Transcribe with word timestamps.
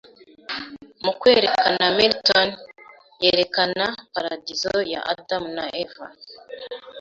mu 1.03 1.11
kwerekana 1.19 1.83
Milton 1.97 2.49
yerekana 3.23 3.85
paradizo 4.13 4.73
ya 4.93 5.01
Adamu 5.13 5.47
na 5.57 5.65
Eva 5.83 6.07